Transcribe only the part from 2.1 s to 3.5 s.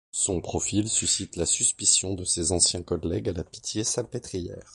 de ses anciens collègues à la